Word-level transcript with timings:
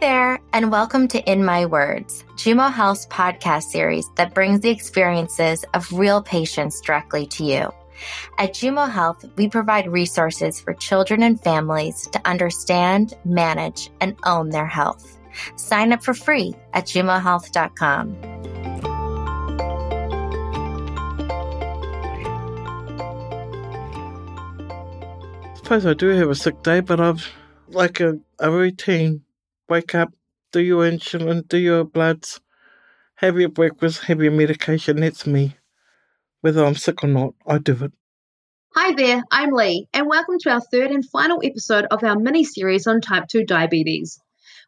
There, 0.00 0.40
and 0.52 0.70
welcome 0.70 1.08
to 1.08 1.22
In 1.30 1.42
My 1.42 1.64
Words, 1.64 2.22
Jumo 2.34 2.70
Health's 2.70 3.06
podcast 3.06 3.64
series 3.64 4.06
that 4.16 4.34
brings 4.34 4.60
the 4.60 4.68
experiences 4.68 5.64
of 5.72 5.90
real 5.90 6.22
patients 6.22 6.82
directly 6.82 7.26
to 7.28 7.44
you. 7.44 7.72
At 8.36 8.52
Jumo 8.52 8.90
Health, 8.90 9.24
we 9.36 9.48
provide 9.48 9.88
resources 9.88 10.60
for 10.60 10.74
children 10.74 11.22
and 11.22 11.42
families 11.42 12.08
to 12.08 12.20
understand, 12.26 13.14
manage, 13.24 13.90
and 14.02 14.14
own 14.26 14.50
their 14.50 14.66
health. 14.66 15.18
Sign 15.56 15.94
up 15.94 16.04
for 16.04 16.12
free 16.12 16.54
at 16.74 16.84
jumohealth.com. 16.84 18.16
I 25.42 25.56
suppose 25.56 25.86
I 25.86 25.94
do 25.94 26.08
have 26.08 26.28
a 26.28 26.34
sick 26.34 26.62
day, 26.62 26.80
but 26.80 27.00
I've 27.00 27.26
like 27.68 28.00
a, 28.00 28.18
a 28.38 28.50
routine. 28.50 29.22
Wake 29.68 29.96
up, 29.96 30.12
do 30.52 30.60
your 30.60 30.88
insulin, 30.88 31.48
do 31.48 31.58
your 31.58 31.82
bloods, 31.82 32.40
have 33.16 33.36
your 33.36 33.48
breakfast, 33.48 34.04
have 34.04 34.22
your 34.22 34.30
medication. 34.30 35.00
That's 35.00 35.26
me. 35.26 35.56
Whether 36.40 36.64
I'm 36.64 36.76
sick 36.76 37.02
or 37.02 37.08
not, 37.08 37.34
I 37.44 37.58
do 37.58 37.72
it. 37.82 37.92
Hi 38.76 38.94
there, 38.94 39.24
I'm 39.32 39.50
Lee, 39.50 39.88
and 39.92 40.06
welcome 40.06 40.38
to 40.38 40.50
our 40.50 40.60
third 40.60 40.92
and 40.92 41.04
final 41.04 41.40
episode 41.42 41.86
of 41.90 42.04
our 42.04 42.16
mini 42.16 42.44
series 42.44 42.86
on 42.86 43.00
type 43.00 43.26
2 43.26 43.44
diabetes. 43.44 44.20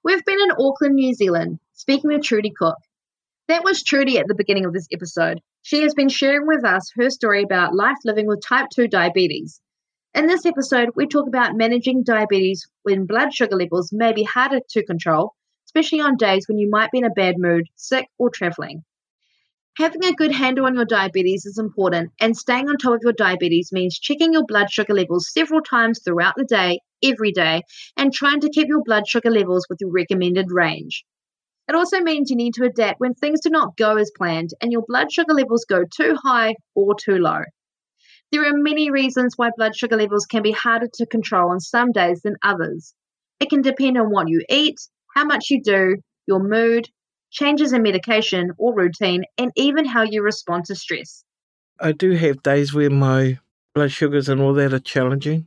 We've 0.02 0.24
been 0.24 0.40
in 0.40 0.50
Auckland, 0.58 0.96
New 0.96 1.14
Zealand, 1.14 1.60
speaking 1.74 2.10
with 2.10 2.24
Trudy 2.24 2.50
Cook. 2.50 2.78
That 3.46 3.62
was 3.62 3.84
Trudy 3.84 4.18
at 4.18 4.26
the 4.26 4.34
beginning 4.34 4.64
of 4.64 4.72
this 4.72 4.88
episode. 4.92 5.40
She 5.62 5.82
has 5.82 5.94
been 5.94 6.08
sharing 6.08 6.48
with 6.48 6.64
us 6.64 6.90
her 6.96 7.08
story 7.08 7.44
about 7.44 7.72
life 7.72 7.98
living 8.04 8.26
with 8.26 8.42
type 8.44 8.66
2 8.74 8.88
diabetes. 8.88 9.60
In 10.18 10.26
this 10.26 10.44
episode, 10.46 10.90
we 10.96 11.06
talk 11.06 11.28
about 11.28 11.54
managing 11.54 12.02
diabetes 12.02 12.66
when 12.82 13.06
blood 13.06 13.32
sugar 13.32 13.54
levels 13.54 13.92
may 13.92 14.12
be 14.12 14.24
harder 14.24 14.58
to 14.70 14.84
control, 14.84 15.36
especially 15.66 16.00
on 16.00 16.16
days 16.16 16.48
when 16.48 16.58
you 16.58 16.68
might 16.68 16.90
be 16.90 16.98
in 16.98 17.04
a 17.04 17.10
bad 17.10 17.36
mood, 17.38 17.68
sick, 17.76 18.08
or 18.18 18.28
traveling. 18.28 18.82
Having 19.76 20.06
a 20.06 20.14
good 20.14 20.32
handle 20.32 20.66
on 20.66 20.74
your 20.74 20.86
diabetes 20.86 21.46
is 21.46 21.56
important, 21.56 22.10
and 22.18 22.36
staying 22.36 22.68
on 22.68 22.78
top 22.78 22.94
of 22.94 23.02
your 23.04 23.12
diabetes 23.12 23.70
means 23.70 23.96
checking 23.96 24.32
your 24.32 24.44
blood 24.44 24.72
sugar 24.72 24.92
levels 24.92 25.32
several 25.32 25.62
times 25.62 26.00
throughout 26.04 26.34
the 26.36 26.44
day, 26.46 26.80
every 27.04 27.30
day, 27.30 27.62
and 27.96 28.12
trying 28.12 28.40
to 28.40 28.50
keep 28.50 28.66
your 28.66 28.82
blood 28.82 29.06
sugar 29.06 29.30
levels 29.30 29.68
with 29.70 29.78
your 29.80 29.92
recommended 29.92 30.50
range. 30.50 31.04
It 31.68 31.76
also 31.76 32.00
means 32.00 32.28
you 32.28 32.36
need 32.36 32.54
to 32.54 32.64
adapt 32.64 32.98
when 32.98 33.14
things 33.14 33.38
do 33.40 33.50
not 33.50 33.76
go 33.76 33.96
as 33.96 34.10
planned 34.16 34.50
and 34.60 34.72
your 34.72 34.82
blood 34.84 35.12
sugar 35.12 35.32
levels 35.32 35.64
go 35.64 35.84
too 35.84 36.16
high 36.20 36.56
or 36.74 36.96
too 36.96 37.18
low. 37.18 37.42
There 38.30 38.44
are 38.44 38.56
many 38.56 38.90
reasons 38.90 39.34
why 39.36 39.50
blood 39.56 39.74
sugar 39.74 39.96
levels 39.96 40.26
can 40.26 40.42
be 40.42 40.52
harder 40.52 40.88
to 40.94 41.06
control 41.06 41.50
on 41.50 41.60
some 41.60 41.92
days 41.92 42.20
than 42.22 42.36
others. 42.42 42.92
It 43.40 43.48
can 43.48 43.62
depend 43.62 43.96
on 43.96 44.10
what 44.10 44.28
you 44.28 44.44
eat, 44.50 44.78
how 45.14 45.24
much 45.24 45.50
you 45.50 45.62
do, 45.62 45.96
your 46.26 46.40
mood, 46.40 46.88
changes 47.30 47.72
in 47.72 47.82
medication 47.82 48.50
or 48.58 48.74
routine, 48.74 49.24
and 49.38 49.50
even 49.56 49.86
how 49.86 50.02
you 50.02 50.22
respond 50.22 50.66
to 50.66 50.74
stress. 50.74 51.24
I 51.80 51.92
do 51.92 52.10
have 52.12 52.42
days 52.42 52.74
where 52.74 52.90
my 52.90 53.38
blood 53.74 53.92
sugars 53.92 54.28
and 54.28 54.42
all 54.42 54.52
that 54.54 54.74
are 54.74 54.78
challenging. 54.78 55.46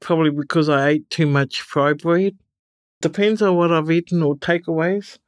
Probably 0.00 0.30
because 0.30 0.68
I 0.68 0.88
ate 0.88 1.10
too 1.10 1.26
much 1.26 1.62
fried 1.62 1.98
bread. 1.98 2.36
Depends 3.00 3.42
on 3.42 3.56
what 3.56 3.72
I've 3.72 3.90
eaten 3.90 4.22
or 4.22 4.36
takeaways. 4.36 5.18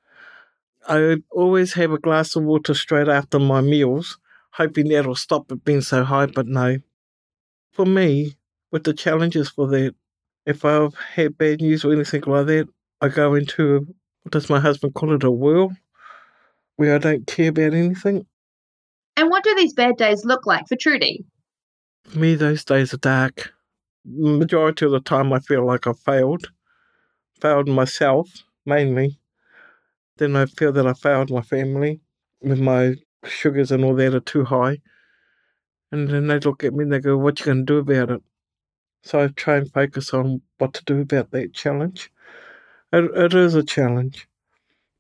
I 0.87 1.17
always 1.33 1.73
have 1.73 1.91
a 1.91 1.99
glass 1.99 2.37
of 2.37 2.45
water 2.45 2.75
straight 2.75 3.09
after 3.09 3.41
my 3.41 3.61
meals 3.61 4.19
hoping 4.55 4.89
that'll 4.89 5.17
stop 5.17 5.51
it 5.51 5.65
being 5.65 5.81
so 5.81 6.05
high, 6.05 6.27
but 6.27 6.47
no. 6.47 6.79
For 7.73 7.85
me, 7.85 8.37
with 8.71 8.85
the 8.85 8.93
challenges 8.93 9.49
for 9.49 9.67
that, 9.69 9.95
if 10.47 10.65
I've 10.65 10.95
had 10.95 11.37
bad 11.37 11.61
news 11.61 11.85
or 11.85 11.93
anything 11.93 12.23
like 12.27 12.47
that, 12.47 12.69
I 13.01 13.09
go 13.09 13.35
into, 13.35 13.87
what 14.23 14.33
does 14.33 14.48
my 14.48 14.61
husband 14.61 14.95
call 14.95 15.13
it, 15.14 15.25
a 15.25 15.31
whirl, 15.31 15.73
where 16.77 16.95
I 16.95 16.98
don't 16.98 17.27
care 17.27 17.48
about 17.48 17.75
anything. 17.75 18.27
And 19.17 19.31
what 19.31 19.43
do 19.43 19.55
these 19.57 19.73
bad 19.73 19.97
days 19.97 20.25
look 20.25 20.47
like 20.47 20.69
for 20.69 20.77
Trudy? 20.77 21.25
For 22.05 22.19
me, 22.19 22.35
those 22.37 22.64
days 22.64 22.95
are 22.95 22.98
dark. 22.98 23.53
Majority 24.05 24.85
of 24.85 24.93
the 24.93 25.01
time, 25.01 25.33
I 25.33 25.41
feel 25.41 25.67
like 25.67 25.87
I've 25.87 25.98
failed. 25.98 26.51
Failed 27.41 27.69
myself, 27.69 28.29
mainly. 28.67 29.19
Then 30.19 30.37
I 30.37 30.47
feel 30.47 30.73
that 30.73 30.87
I 30.87 30.93
failed 30.93 31.31
my 31.31 31.43
family 31.43 32.01
with 32.41 32.61
my 32.61 32.95
sugars 33.27 33.70
and 33.70 33.85
all 33.85 33.95
that 33.95 34.14
are 34.14 34.20
too 34.20 34.45
high. 34.45 34.79
And 35.92 36.08
then 36.08 36.27
they 36.27 36.39
look 36.39 36.64
at 36.64 36.74
me 36.74 36.85
and 36.85 36.92
they 36.92 37.01
go, 37.01 37.17
What 37.17 37.40
you 37.40 37.46
going 37.46 37.64
to 37.67 37.73
do 37.73 37.79
about 37.79 38.11
it? 38.11 38.23
So 39.02 39.23
I 39.23 39.29
try 39.29 39.57
and 39.57 39.73
focus 39.73 40.14
on 40.14 40.40
what 40.58 40.74
to 40.74 40.85
do 40.85 41.01
about 41.01 41.30
that 41.33 41.52
challenge. 41.52 42.11
It, 42.92 43.11
it 43.14 43.34
is 43.34 43.55
a 43.55 43.63
challenge. 43.63 44.27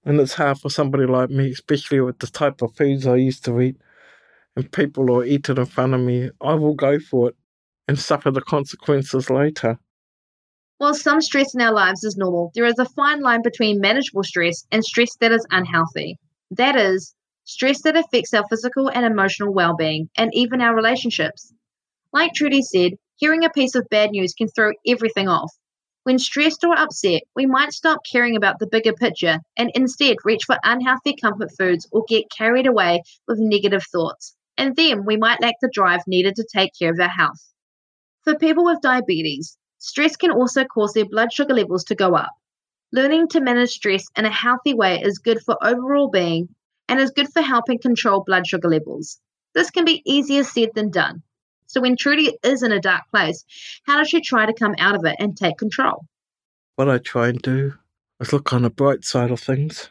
And 0.04 0.20
it's 0.20 0.34
hard 0.34 0.58
for 0.58 0.68
somebody 0.68 1.06
like 1.06 1.30
me, 1.30 1.50
especially 1.50 2.00
with 2.00 2.18
the 2.18 2.26
type 2.26 2.60
of 2.60 2.76
foods 2.76 3.06
I 3.06 3.16
used 3.16 3.44
to 3.46 3.60
eat. 3.60 3.76
And 4.56 4.70
people 4.70 5.06
will 5.06 5.24
eat 5.24 5.48
it 5.48 5.58
in 5.58 5.66
front 5.66 5.94
of 5.94 6.00
me. 6.00 6.30
I 6.40 6.54
will 6.54 6.74
go 6.74 6.98
for 6.98 7.30
it 7.30 7.36
and 7.88 7.98
suffer 7.98 8.30
the 8.30 8.42
consequences 8.42 9.30
later. 9.30 9.78
While 10.78 10.94
some 10.94 11.20
stress 11.20 11.54
in 11.54 11.60
our 11.60 11.72
lives 11.72 12.04
is 12.04 12.16
normal, 12.16 12.52
there 12.54 12.66
is 12.66 12.78
a 12.78 12.84
fine 12.84 13.20
line 13.20 13.42
between 13.42 13.80
manageable 13.80 14.24
stress 14.24 14.66
and 14.70 14.84
stress 14.84 15.16
that 15.16 15.32
is 15.32 15.46
unhealthy. 15.50 16.18
That 16.50 16.76
is, 16.76 17.14
stress 17.44 17.82
that 17.82 17.96
affects 17.96 18.34
our 18.34 18.46
physical 18.48 18.88
and 18.88 19.06
emotional 19.06 19.52
well 19.52 19.76
being, 19.76 20.08
and 20.16 20.34
even 20.34 20.60
our 20.60 20.74
relationships. 20.74 21.52
Like 22.12 22.32
Trudy 22.34 22.62
said, 22.62 22.92
hearing 23.16 23.44
a 23.44 23.50
piece 23.50 23.74
of 23.74 23.88
bad 23.90 24.10
news 24.10 24.34
can 24.34 24.48
throw 24.48 24.72
everything 24.86 25.28
off. 25.28 25.52
When 26.04 26.18
stressed 26.18 26.64
or 26.64 26.78
upset, 26.78 27.22
we 27.34 27.46
might 27.46 27.72
stop 27.72 28.00
caring 28.10 28.36
about 28.36 28.58
the 28.58 28.66
bigger 28.66 28.92
picture 28.92 29.40
and 29.56 29.70
instead 29.74 30.16
reach 30.24 30.44
for 30.46 30.58
unhealthy 30.62 31.16
comfort 31.16 31.50
foods 31.56 31.88
or 31.92 32.04
get 32.08 32.30
carried 32.30 32.66
away 32.66 33.02
with 33.26 33.38
negative 33.38 33.84
thoughts. 33.90 34.36
And 34.56 34.76
then 34.76 35.04
we 35.06 35.16
might 35.16 35.40
lack 35.40 35.54
the 35.60 35.70
drive 35.72 36.02
needed 36.06 36.34
to 36.36 36.46
take 36.54 36.72
care 36.78 36.92
of 36.92 37.00
our 37.00 37.08
health. 37.08 37.40
For 38.22 38.36
people 38.36 38.64
with 38.64 38.80
diabetes, 38.80 39.56
stress 39.78 40.16
can 40.16 40.30
also 40.30 40.64
cause 40.64 40.92
their 40.92 41.04
blood 41.04 41.32
sugar 41.32 41.54
levels 41.54 41.84
to 41.84 41.94
go 41.94 42.14
up. 42.14 42.32
Learning 42.92 43.26
to 43.28 43.40
manage 43.40 43.70
stress 43.70 44.04
in 44.16 44.24
a 44.24 44.30
healthy 44.30 44.74
way 44.74 45.00
is 45.02 45.18
good 45.18 45.40
for 45.44 45.56
overall 45.62 46.10
being 46.10 46.48
and 46.88 47.00
is 47.00 47.10
good 47.10 47.32
for 47.32 47.42
helping 47.42 47.78
control 47.78 48.22
blood 48.24 48.46
sugar 48.46 48.68
levels. 48.68 49.20
This 49.54 49.70
can 49.70 49.84
be 49.84 50.02
easier 50.04 50.44
said 50.44 50.70
than 50.74 50.90
done. 50.90 51.22
So, 51.66 51.80
when 51.80 51.96
Trudy 51.96 52.36
is 52.42 52.62
in 52.62 52.72
a 52.72 52.80
dark 52.80 53.02
place, 53.10 53.44
how 53.86 53.98
does 53.98 54.08
she 54.08 54.20
try 54.20 54.46
to 54.46 54.52
come 54.52 54.74
out 54.78 54.94
of 54.94 55.04
it 55.04 55.16
and 55.18 55.36
take 55.36 55.58
control? 55.58 56.06
What 56.76 56.88
I 56.88 56.98
try 56.98 57.28
and 57.28 57.40
do 57.40 57.74
is 58.20 58.32
look 58.32 58.52
on 58.52 58.62
the 58.62 58.70
bright 58.70 59.04
side 59.04 59.30
of 59.30 59.40
things. 59.40 59.90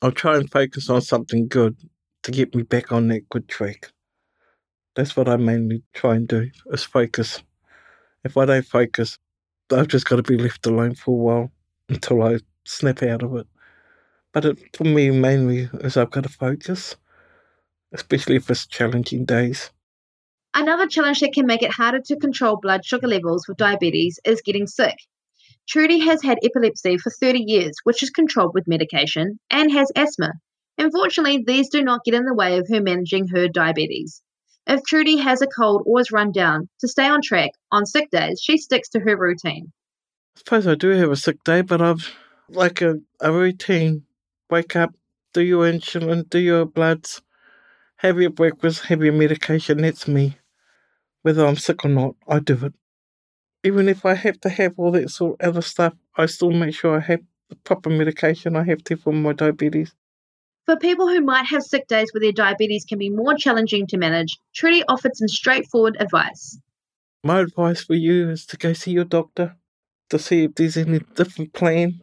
I'll 0.00 0.12
try 0.12 0.36
and 0.36 0.50
focus 0.50 0.90
on 0.90 1.00
something 1.00 1.48
good 1.48 1.76
to 2.24 2.30
get 2.30 2.54
me 2.54 2.62
back 2.62 2.92
on 2.92 3.08
that 3.08 3.28
good 3.28 3.48
track. 3.48 3.92
That's 4.94 5.16
what 5.16 5.28
I 5.28 5.36
mainly 5.36 5.82
try 5.94 6.16
and 6.16 6.28
do, 6.28 6.50
is 6.66 6.82
focus. 6.82 7.42
If 8.24 8.36
I 8.36 8.44
don't 8.44 8.66
focus, 8.66 9.18
I've 9.72 9.88
just 9.88 10.08
got 10.08 10.16
to 10.16 10.22
be 10.22 10.36
left 10.36 10.66
alone 10.66 10.94
for 10.94 11.12
a 11.12 11.16
while 11.16 11.52
until 11.88 12.22
I 12.22 12.38
snap 12.64 13.02
out 13.02 13.22
of 13.22 13.34
it. 13.36 13.46
But 14.32 14.44
it, 14.44 14.76
for 14.76 14.84
me, 14.84 15.10
mainly 15.10 15.68
is 15.80 15.96
I've 15.96 16.10
got 16.10 16.22
to 16.22 16.28
focus, 16.28 16.96
especially 17.92 18.36
if 18.36 18.50
it's 18.50 18.66
challenging 18.66 19.24
days. 19.24 19.70
Another 20.54 20.86
challenge 20.86 21.20
that 21.20 21.32
can 21.32 21.46
make 21.46 21.62
it 21.62 21.72
harder 21.72 22.00
to 22.00 22.16
control 22.16 22.58
blood 22.60 22.84
sugar 22.84 23.08
levels 23.08 23.46
with 23.48 23.56
diabetes 23.56 24.20
is 24.24 24.42
getting 24.42 24.66
sick. 24.66 24.96
Trudy 25.68 26.00
has 26.00 26.22
had 26.22 26.38
epilepsy 26.42 26.98
for 26.98 27.10
30 27.10 27.44
years, 27.46 27.76
which 27.84 28.02
is 28.02 28.10
controlled 28.10 28.52
with 28.52 28.68
medication, 28.68 29.38
and 29.50 29.70
has 29.72 29.92
asthma. 29.94 30.32
Unfortunately, 30.76 31.42
these 31.46 31.68
do 31.68 31.82
not 31.82 32.04
get 32.04 32.14
in 32.14 32.24
the 32.24 32.34
way 32.34 32.58
of 32.58 32.68
her 32.68 32.80
managing 32.80 33.28
her 33.28 33.48
diabetes. 33.48 34.22
If 34.66 34.82
Trudy 34.84 35.18
has 35.18 35.42
a 35.42 35.46
cold 35.46 35.82
or 35.86 36.00
is 36.00 36.12
run 36.12 36.32
down, 36.32 36.68
to 36.80 36.88
stay 36.88 37.06
on 37.06 37.20
track 37.22 37.50
on 37.70 37.86
sick 37.86 38.10
days, 38.10 38.40
she 38.42 38.58
sticks 38.58 38.88
to 38.90 39.00
her 39.00 39.16
routine. 39.16 39.72
I 40.36 40.38
suppose 40.38 40.66
I 40.66 40.74
do 40.74 40.88
have 40.90 41.10
a 41.10 41.16
sick 41.16 41.42
day, 41.44 41.62
but 41.62 41.80
I've 41.80 42.12
like 42.48 42.82
a, 42.82 42.96
a 43.20 43.32
routine 43.32 44.04
wake 44.52 44.76
up, 44.76 44.94
do 45.32 45.40
your 45.40 45.64
insulin, 45.64 46.28
do 46.28 46.38
your 46.38 46.66
bloods, 46.66 47.22
have 47.96 48.20
your 48.20 48.30
breakfast, 48.30 48.84
have 48.84 49.02
your 49.02 49.14
medication. 49.14 49.78
That's 49.80 50.06
me. 50.06 50.36
Whether 51.22 51.46
I'm 51.46 51.56
sick 51.56 51.86
or 51.86 51.88
not, 51.88 52.16
I 52.28 52.38
do 52.38 52.66
it. 52.66 52.74
Even 53.64 53.88
if 53.88 54.04
I 54.04 54.12
have 54.12 54.38
to 54.40 54.50
have 54.50 54.74
all 54.76 54.90
that 54.90 55.08
sort 55.08 55.40
of 55.40 55.48
other 55.48 55.62
stuff, 55.62 55.94
I 56.18 56.26
still 56.26 56.50
make 56.50 56.74
sure 56.74 56.98
I 56.98 57.00
have 57.00 57.20
the 57.48 57.56
proper 57.56 57.88
medication 57.88 58.54
I 58.54 58.64
have 58.64 58.84
to 58.84 58.96
for 58.96 59.12
my 59.14 59.32
diabetes. 59.32 59.94
For 60.66 60.76
people 60.76 61.08
who 61.08 61.22
might 61.22 61.46
have 61.46 61.62
sick 61.62 61.88
days 61.88 62.10
where 62.12 62.20
their 62.20 62.32
diabetes 62.32 62.84
can 62.84 62.98
be 62.98 63.08
more 63.08 63.34
challenging 63.34 63.86
to 63.86 63.96
manage, 63.96 64.38
Trudy 64.54 64.82
offered 64.86 65.16
some 65.16 65.28
straightforward 65.28 65.96
advice. 65.98 66.58
My 67.24 67.40
advice 67.40 67.82
for 67.82 67.94
you 67.94 68.28
is 68.30 68.44
to 68.46 68.58
go 68.58 68.74
see 68.74 68.90
your 68.90 69.04
doctor 69.04 69.56
to 70.10 70.18
see 70.18 70.44
if 70.44 70.56
there's 70.56 70.76
any 70.76 71.00
different 71.14 71.54
plan 71.54 72.02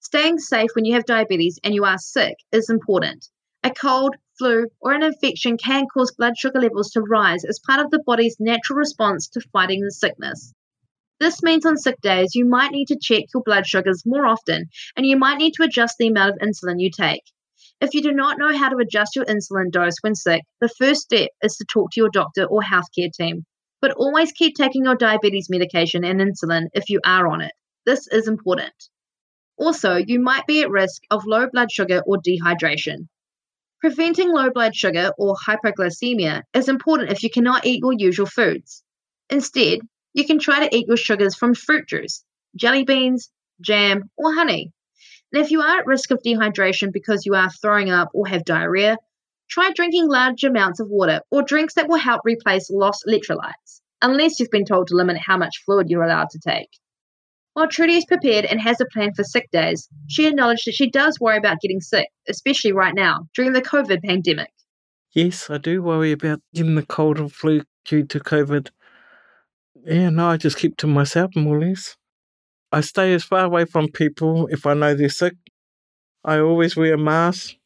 Staying 0.00 0.38
safe 0.38 0.70
when 0.74 0.84
you 0.84 0.94
have 0.94 1.04
diabetes 1.04 1.58
and 1.64 1.74
you 1.74 1.84
are 1.84 1.98
sick 1.98 2.36
is 2.52 2.70
important. 2.70 3.28
A 3.64 3.70
cold, 3.70 4.14
flu, 4.38 4.68
or 4.80 4.92
an 4.92 5.02
infection 5.02 5.58
can 5.58 5.86
cause 5.92 6.12
blood 6.12 6.38
sugar 6.38 6.60
levels 6.60 6.92
to 6.92 7.02
rise 7.02 7.44
as 7.44 7.58
part 7.66 7.80
of 7.80 7.90
the 7.90 7.98
body's 8.06 8.36
natural 8.38 8.78
response 8.78 9.26
to 9.28 9.40
fighting 9.52 9.82
the 9.82 9.90
sickness. 9.90 10.54
This 11.18 11.42
means 11.42 11.66
on 11.66 11.76
sick 11.76 12.00
days, 12.00 12.36
you 12.36 12.44
might 12.44 12.70
need 12.70 12.86
to 12.88 12.98
check 12.98 13.24
your 13.34 13.42
blood 13.42 13.66
sugars 13.66 14.06
more 14.06 14.24
often 14.24 14.66
and 14.96 15.04
you 15.04 15.16
might 15.16 15.38
need 15.38 15.54
to 15.54 15.64
adjust 15.64 15.96
the 15.98 16.06
amount 16.06 16.30
of 16.30 16.48
insulin 16.48 16.80
you 16.80 16.90
take. 16.90 17.24
If 17.80 17.92
you 17.92 18.00
do 18.00 18.12
not 18.12 18.38
know 18.38 18.56
how 18.56 18.68
to 18.68 18.78
adjust 18.78 19.16
your 19.16 19.24
insulin 19.24 19.72
dose 19.72 19.96
when 20.00 20.14
sick, 20.14 20.44
the 20.60 20.68
first 20.68 21.02
step 21.02 21.30
is 21.42 21.56
to 21.56 21.64
talk 21.64 21.90
to 21.90 22.00
your 22.00 22.10
doctor 22.10 22.44
or 22.44 22.62
healthcare 22.62 23.12
team. 23.12 23.44
But 23.80 23.92
always 23.92 24.30
keep 24.30 24.54
taking 24.54 24.84
your 24.84 24.94
diabetes 24.94 25.50
medication 25.50 26.04
and 26.04 26.20
insulin 26.20 26.68
if 26.72 26.88
you 26.88 27.00
are 27.04 27.26
on 27.26 27.40
it. 27.40 27.52
This 27.84 28.06
is 28.06 28.28
important. 28.28 28.72
Also, 29.58 29.96
you 29.96 30.20
might 30.20 30.46
be 30.46 30.62
at 30.62 30.70
risk 30.70 31.02
of 31.10 31.26
low 31.26 31.48
blood 31.50 31.70
sugar 31.70 32.02
or 32.06 32.16
dehydration. 32.18 33.08
Preventing 33.80 34.32
low 34.32 34.50
blood 34.50 34.74
sugar 34.74 35.12
or 35.18 35.36
hypoglycemia 35.36 36.42
is 36.54 36.68
important 36.68 37.10
if 37.10 37.22
you 37.22 37.30
cannot 37.30 37.66
eat 37.66 37.80
your 37.80 37.92
usual 37.92 38.26
foods. 38.26 38.84
Instead, 39.30 39.80
you 40.14 40.24
can 40.24 40.38
try 40.38 40.66
to 40.66 40.76
eat 40.76 40.86
your 40.86 40.96
sugars 40.96 41.34
from 41.34 41.54
fruit 41.54 41.88
juice, 41.88 42.24
jelly 42.56 42.84
beans, 42.84 43.30
jam, 43.60 44.10
or 44.16 44.32
honey. 44.32 44.72
And 45.32 45.44
if 45.44 45.50
you 45.50 45.60
are 45.60 45.78
at 45.78 45.86
risk 45.86 46.10
of 46.12 46.22
dehydration 46.24 46.92
because 46.92 47.26
you 47.26 47.34
are 47.34 47.50
throwing 47.50 47.90
up 47.90 48.08
or 48.14 48.26
have 48.28 48.44
diarrhea, 48.44 48.96
try 49.50 49.70
drinking 49.74 50.08
large 50.08 50.44
amounts 50.44 50.80
of 50.80 50.88
water 50.88 51.20
or 51.30 51.42
drinks 51.42 51.74
that 51.74 51.88
will 51.88 51.98
help 51.98 52.22
replace 52.24 52.70
lost 52.70 53.04
electrolytes, 53.08 53.80
unless 54.02 54.38
you've 54.38 54.50
been 54.50 54.64
told 54.64 54.88
to 54.88 54.96
limit 54.96 55.18
how 55.18 55.36
much 55.36 55.62
fluid 55.64 55.90
you're 55.90 56.04
allowed 56.04 56.30
to 56.30 56.38
take. 56.38 56.70
While 57.58 57.66
Trudy 57.66 57.94
is 57.94 58.04
prepared 58.04 58.44
and 58.44 58.60
has 58.60 58.80
a 58.80 58.86
plan 58.92 59.12
for 59.14 59.24
sick 59.24 59.50
days, 59.50 59.88
she 60.06 60.28
acknowledged 60.28 60.64
that 60.66 60.76
she 60.76 60.88
does 60.88 61.18
worry 61.18 61.38
about 61.38 61.58
getting 61.60 61.80
sick, 61.80 62.06
especially 62.28 62.70
right 62.70 62.94
now, 62.94 63.26
during 63.34 63.52
the 63.52 63.60
COVID 63.60 64.00
pandemic. 64.04 64.52
Yes, 65.10 65.50
I 65.50 65.58
do 65.58 65.82
worry 65.82 66.12
about 66.12 66.40
getting 66.54 66.76
the 66.76 66.86
cold 66.86 67.18
or 67.18 67.28
flu 67.28 67.62
due 67.84 68.04
to 68.04 68.20
COVID. 68.20 68.70
Yeah, 69.84 70.10
no, 70.10 70.28
I 70.28 70.36
just 70.36 70.56
keep 70.56 70.76
to 70.76 70.86
myself 70.86 71.34
more 71.34 71.56
or 71.56 71.66
less. 71.66 71.96
I 72.70 72.80
stay 72.80 73.12
as 73.12 73.24
far 73.24 73.44
away 73.46 73.64
from 73.64 73.88
people 73.88 74.46
if 74.52 74.64
I 74.64 74.74
know 74.74 74.94
they're 74.94 75.08
sick. 75.08 75.34
I 76.22 76.38
always 76.38 76.76
wear 76.76 76.94
a 76.94 76.96
mask. 76.96 77.56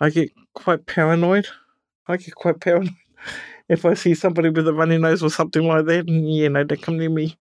I 0.00 0.10
get 0.10 0.32
quite 0.52 0.84
paranoid. 0.84 1.48
I 2.06 2.18
get 2.18 2.34
quite 2.34 2.60
paranoid 2.60 2.92
if 3.70 3.86
I 3.86 3.94
see 3.94 4.12
somebody 4.14 4.50
with 4.50 4.68
a 4.68 4.74
runny 4.74 4.98
nose 4.98 5.22
or 5.22 5.30
something 5.30 5.66
like 5.66 5.86
that, 5.86 6.06
and 6.08 6.30
you 6.30 6.50
know, 6.50 6.62
they 6.62 6.76
come 6.76 6.98
near 6.98 7.08
me. 7.08 7.38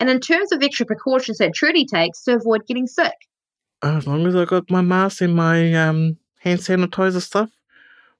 And 0.00 0.08
in 0.10 0.20
terms 0.20 0.52
of 0.52 0.62
extra 0.62 0.86
precautions 0.86 1.38
that 1.38 1.54
Trudy 1.54 1.84
takes 1.84 2.22
to 2.24 2.34
avoid 2.36 2.66
getting 2.66 2.86
sick, 2.86 3.14
As 3.82 4.06
long 4.06 4.26
as 4.26 4.34
I 4.36 4.44
got 4.44 4.70
my 4.70 4.80
mask 4.80 5.20
and 5.22 5.34
my 5.34 5.72
um, 5.74 6.16
hand 6.40 6.60
sanitizer 6.60 7.20
stuff, 7.22 7.50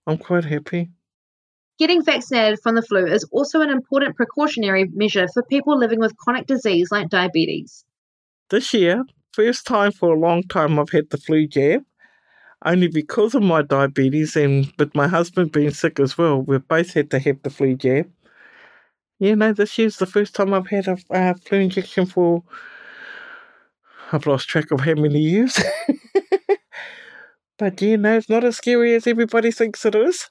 I'm 0.07 0.19
quite 0.19 0.45
happy. 0.45 0.91
getting 1.79 2.03
vaccinated 2.03 2.59
from 2.61 2.75
the 2.75 2.83
flu 2.83 3.07
is 3.07 3.25
also 3.31 3.61
an 3.61 3.71
important 3.71 4.17
precautionary 4.17 4.85
measure 4.95 5.29
for 5.29 5.43
people 5.45 5.79
living 5.79 6.01
with 6.01 6.17
chronic 6.17 6.47
disease 6.47 6.91
like 6.91 7.09
diabetes. 7.09 7.85
This 8.51 8.75
year, 8.75 9.05
first 9.33 9.67
time 9.67 9.93
for 9.93 10.13
a 10.15 10.19
long 10.19 10.43
time 10.45 10.79
I've 10.79 10.91
had 10.91 11.11
the 11.11 11.19
flu 11.19 11.47
jab, 11.47 11.85
only 12.65 12.89
because 12.89 13.35
of 13.37 13.43
my 13.43 13.63
diabetes 13.63 14.35
and 14.37 14.73
with 14.79 14.95
my 14.95 15.07
husband 15.07 15.53
being 15.53 15.71
sick 15.71 16.01
as 16.01 16.19
well. 16.19 16.41
We've 16.43 16.67
both 16.67 16.95
had 16.95 17.11
to 17.13 17.19
have 17.21 17.43
the 17.43 17.51
flu 17.51 17.77
jab. 17.77 18.11
You 19.19 19.35
know, 19.35 19.53
this 19.53 19.77
year's 19.79 19.97
the 19.97 20.07
first 20.07 20.35
time 20.35 20.55
I've 20.55 20.69
had 20.69 20.87
a 20.87 21.35
flu 21.35 21.59
injection 21.59 22.07
for. 22.07 22.45
I've 24.13 24.27
lost 24.27 24.49
track 24.49 24.71
of 24.71 24.81
how 24.81 24.95
many 24.95 25.19
years. 25.19 25.61
but 27.59 27.83
you 27.83 27.97
know, 27.97 28.17
it's 28.17 28.29
not 28.29 28.45
as 28.45 28.57
scary 28.57 28.95
as 28.95 29.07
everybody 29.07 29.51
thinks 29.51 29.85
it 29.85 29.95
is. 29.95 30.31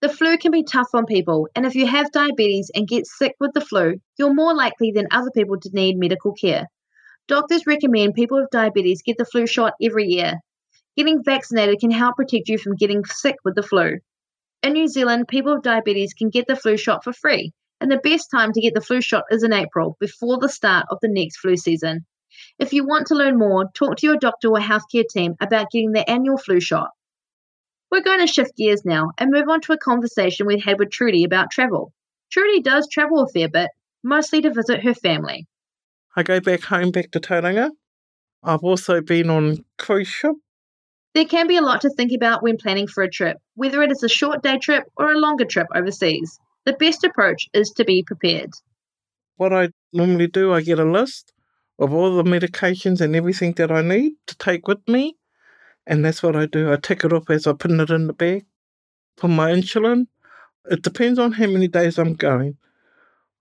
The 0.00 0.10
flu 0.10 0.36
can 0.36 0.52
be 0.52 0.62
tough 0.62 0.88
on 0.92 1.06
people, 1.06 1.48
and 1.56 1.64
if 1.64 1.74
you 1.74 1.86
have 1.86 2.12
diabetes 2.12 2.70
and 2.74 2.86
get 2.86 3.06
sick 3.06 3.34
with 3.40 3.52
the 3.54 3.62
flu, 3.62 3.94
you're 4.18 4.34
more 4.34 4.54
likely 4.54 4.92
than 4.92 5.06
other 5.10 5.30
people 5.30 5.58
to 5.58 5.70
need 5.72 5.96
medical 5.96 6.34
care. 6.34 6.66
Doctors 7.26 7.66
recommend 7.66 8.12
people 8.12 8.38
with 8.38 8.50
diabetes 8.50 9.00
get 9.00 9.16
the 9.16 9.24
flu 9.24 9.46
shot 9.46 9.72
every 9.82 10.04
year. 10.04 10.40
Getting 10.94 11.24
vaccinated 11.24 11.80
can 11.80 11.90
help 11.90 12.16
protect 12.16 12.50
you 12.50 12.58
from 12.58 12.76
getting 12.76 13.02
sick 13.06 13.36
with 13.44 13.54
the 13.54 13.62
flu. 13.62 13.98
In 14.62 14.74
New 14.74 14.88
Zealand, 14.88 15.26
people 15.26 15.54
with 15.54 15.64
diabetes 15.64 16.12
can 16.12 16.28
get 16.28 16.46
the 16.46 16.54
flu 16.54 16.76
shot 16.76 17.02
for 17.02 17.14
free, 17.14 17.54
and 17.84 17.92
the 17.92 17.98
best 17.98 18.30
time 18.30 18.50
to 18.50 18.62
get 18.62 18.72
the 18.72 18.80
flu 18.80 19.02
shot 19.02 19.24
is 19.30 19.42
in 19.42 19.52
April, 19.52 19.94
before 20.00 20.38
the 20.38 20.48
start 20.48 20.86
of 20.90 20.96
the 21.02 21.08
next 21.08 21.36
flu 21.36 21.54
season. 21.54 22.06
If 22.58 22.72
you 22.72 22.86
want 22.86 23.08
to 23.08 23.14
learn 23.14 23.38
more, 23.38 23.70
talk 23.74 23.98
to 23.98 24.06
your 24.06 24.16
doctor 24.16 24.48
or 24.48 24.58
healthcare 24.58 25.06
team 25.06 25.34
about 25.38 25.70
getting 25.70 25.92
the 25.92 26.08
annual 26.08 26.38
flu 26.38 26.60
shot. 26.60 26.88
We're 27.90 28.00
going 28.00 28.20
to 28.20 28.26
shift 28.26 28.56
gears 28.56 28.86
now 28.86 29.10
and 29.18 29.30
move 29.30 29.50
on 29.50 29.60
to 29.60 29.74
a 29.74 29.76
conversation 29.76 30.46
we 30.46 30.60
had 30.60 30.78
with 30.78 30.92
Trudy 30.92 31.24
about 31.24 31.50
travel. 31.50 31.92
Trudy 32.32 32.62
does 32.62 32.88
travel 32.90 33.20
a 33.20 33.28
fair 33.28 33.50
bit, 33.50 33.68
mostly 34.02 34.40
to 34.40 34.54
visit 34.54 34.82
her 34.82 34.94
family. 34.94 35.46
I 36.16 36.22
go 36.22 36.40
back 36.40 36.62
home, 36.62 36.90
back 36.90 37.10
to 37.10 37.20
Tauranga. 37.20 37.68
I've 38.42 38.64
also 38.64 39.02
been 39.02 39.28
on 39.28 39.58
cruise 39.76 40.08
ship. 40.08 40.36
There 41.12 41.26
can 41.26 41.48
be 41.48 41.58
a 41.58 41.62
lot 41.62 41.82
to 41.82 41.90
think 41.90 42.12
about 42.12 42.42
when 42.42 42.56
planning 42.56 42.86
for 42.86 43.02
a 43.02 43.10
trip, 43.10 43.36
whether 43.56 43.82
it 43.82 43.92
is 43.92 44.02
a 44.02 44.08
short 44.08 44.42
day 44.42 44.56
trip 44.56 44.84
or 44.96 45.12
a 45.12 45.18
longer 45.18 45.44
trip 45.44 45.66
overseas. 45.74 46.40
The 46.66 46.72
best 46.72 47.04
approach 47.04 47.48
is 47.52 47.70
to 47.72 47.84
be 47.84 48.02
prepared. 48.02 48.50
What 49.36 49.52
I 49.52 49.70
normally 49.92 50.28
do, 50.28 50.52
I 50.52 50.62
get 50.62 50.78
a 50.78 50.84
list 50.84 51.32
of 51.78 51.92
all 51.92 52.16
the 52.16 52.22
medications 52.22 53.00
and 53.00 53.14
everything 53.14 53.52
that 53.54 53.70
I 53.70 53.82
need 53.82 54.12
to 54.28 54.36
take 54.38 54.66
with 54.66 54.86
me. 54.88 55.16
And 55.86 56.04
that's 56.04 56.22
what 56.22 56.36
I 56.36 56.46
do. 56.46 56.72
I 56.72 56.76
tick 56.76 57.04
it 57.04 57.12
up 57.12 57.28
as 57.28 57.46
I 57.46 57.52
put 57.52 57.70
it 57.70 57.90
in 57.90 58.06
the 58.06 58.12
bag. 58.14 58.46
For 59.18 59.28
my 59.28 59.50
insulin, 59.50 60.06
it 60.70 60.82
depends 60.82 61.18
on 61.18 61.32
how 61.32 61.46
many 61.46 61.68
days 61.68 61.98
I'm 61.98 62.14
going. 62.14 62.56